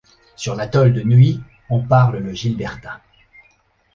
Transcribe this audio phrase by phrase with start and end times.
[0.35, 2.99] Sur l'atoll de Nui, on parle le gilbertin.